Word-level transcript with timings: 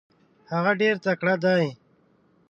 هغه 0.51 0.71
ډېر 0.81 0.95
تکړه 1.05 1.35
دی. 1.43 1.65